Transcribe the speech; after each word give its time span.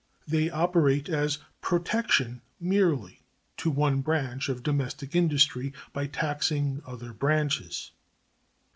They 0.27 0.49
operate 0.49 1.09
as 1.09 1.37
"protection 1.61 2.41
merely" 2.59 3.21
to 3.57 3.69
one 3.69 4.01
branch 4.01 4.49
of 4.49 4.63
"domestic 4.63 5.15
industry" 5.15 5.73
by 5.93 6.07
taxing 6.07 6.81
other 6.87 7.13
branches. 7.13 7.91